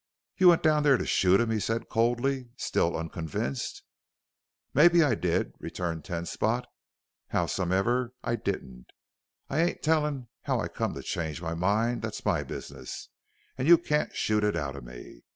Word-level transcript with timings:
"You 0.35 0.47
went 0.47 0.63
down 0.63 0.81
there 0.81 0.97
to 0.97 1.05
shoot 1.05 1.39
him!" 1.39 1.51
he 1.51 1.59
said 1.59 1.87
coldly, 1.87 2.49
still 2.57 2.97
unconvinced. 2.97 3.83
"Mebbe 4.73 4.95
I 4.95 5.13
did," 5.13 5.53
returned 5.59 6.03
Ten 6.05 6.25
Spot. 6.25 6.65
"Howsomever, 7.27 8.15
I 8.23 8.35
didn't. 8.35 8.93
I 9.47 9.61
ain't 9.61 9.83
tellin' 9.83 10.27
how 10.45 10.59
I 10.59 10.69
come 10.69 10.95
to 10.95 11.03
change 11.03 11.39
my 11.39 11.53
mind 11.53 12.01
that's 12.01 12.25
my 12.25 12.41
business, 12.41 13.09
an' 13.59 13.67
you 13.67 13.77
can't 13.77 14.15
shoot 14.15 14.43
it 14.43 14.55
out 14.55 14.75
of 14.75 14.83
me. 14.83 15.21